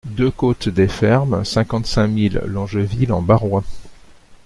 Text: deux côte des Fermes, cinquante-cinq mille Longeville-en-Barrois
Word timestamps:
deux 0.09 0.31
côte 0.31 0.67
des 0.67 0.87
Fermes, 0.87 1.45
cinquante-cinq 1.45 2.07
mille 2.07 2.41
Longeville-en-Barrois 2.47 3.63